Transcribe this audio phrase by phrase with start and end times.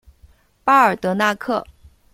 [0.63, 1.63] 巴尔德纳克。